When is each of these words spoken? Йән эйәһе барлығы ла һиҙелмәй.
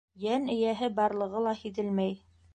Йән 0.21 0.47
эйәһе 0.53 0.89
барлығы 1.01 1.45
ла 1.51 1.55
һиҙелмәй. 1.61 2.19